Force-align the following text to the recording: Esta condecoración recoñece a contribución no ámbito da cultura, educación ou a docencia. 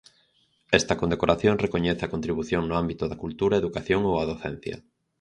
Esta 0.79 0.97
condecoración 1.01 1.61
recoñece 1.65 2.03
a 2.05 2.13
contribución 2.15 2.63
no 2.65 2.75
ámbito 2.81 3.03
da 3.07 3.21
cultura, 3.23 3.59
educación 3.63 4.01
ou 4.09 4.15
a 4.17 4.27
docencia. 4.31 4.75